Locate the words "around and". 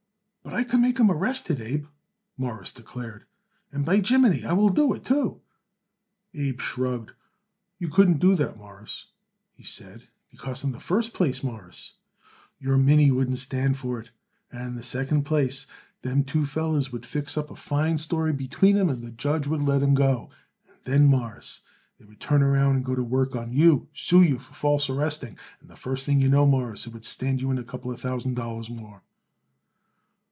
22.41-22.83